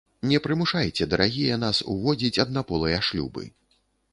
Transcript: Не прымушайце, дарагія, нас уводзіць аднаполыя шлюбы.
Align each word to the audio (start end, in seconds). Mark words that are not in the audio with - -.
Не 0.29 0.37
прымушайце, 0.45 1.07
дарагія, 1.11 1.59
нас 1.65 1.81
уводзіць 1.93 2.35
аднаполыя 2.45 2.97
шлюбы. 3.11 3.43